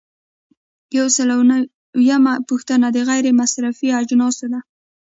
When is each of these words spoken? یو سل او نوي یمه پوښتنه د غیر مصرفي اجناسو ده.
یو 0.97 1.07
سل 1.15 1.27
او 1.35 1.41
نوي 1.49 1.65
یمه 2.09 2.33
پوښتنه 2.49 2.87
د 2.91 2.97
غیر 3.09 3.25
مصرفي 3.41 3.87
اجناسو 3.99 4.45
ده. 4.53 4.59